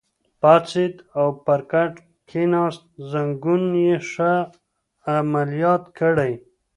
[0.41, 1.93] پاڅېد او پر کټ
[2.29, 4.33] کېناست، زنګون یې ښه
[5.17, 6.33] عملیات کړی.